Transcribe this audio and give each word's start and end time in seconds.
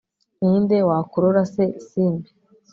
ni 0.39 0.53
nde 0.63 0.77
wakurora 0.87 1.43
se 1.53 1.65
simbi 1.87 2.29